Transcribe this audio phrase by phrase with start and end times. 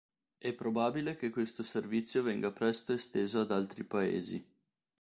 [0.39, 4.43] È probabile che questo servizio venga presto esteso ad altri paesi.